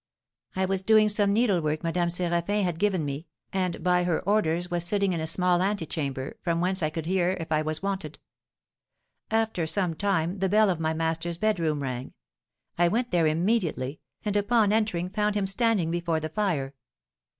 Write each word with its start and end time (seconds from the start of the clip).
I 0.55 0.65
was 0.65 0.81
doing 0.81 1.09
some 1.09 1.31
needlework 1.31 1.83
Madame 1.83 2.07
Séraphin 2.09 2.63
had 2.63 2.79
given 2.79 3.05
me, 3.05 3.27
and 3.53 3.83
by 3.83 4.03
her 4.03 4.19
orders 4.21 4.71
was 4.71 4.83
sitting 4.83 5.13
in 5.13 5.19
a 5.19 5.27
small 5.27 5.61
antechamber, 5.61 6.37
from 6.41 6.59
whence 6.59 6.81
I 6.81 6.89
could 6.89 7.05
hear 7.05 7.37
if 7.39 7.51
I 7.51 7.61
was 7.61 7.83
wanted. 7.83 8.17
After 9.29 9.67
some 9.67 9.93
time 9.93 10.39
the 10.39 10.49
bell 10.49 10.71
of 10.71 10.79
my 10.79 10.95
master's 10.95 11.37
bedroom 11.37 11.83
rang; 11.83 12.15
I 12.79 12.87
went 12.87 13.11
there 13.11 13.27
immediately, 13.27 13.99
and 14.25 14.35
upon 14.35 14.73
entering 14.73 15.07
found 15.07 15.35
him 15.35 15.45
standing 15.45 15.91
before 15.91 16.19
the 16.19 16.29
fire. 16.29 16.73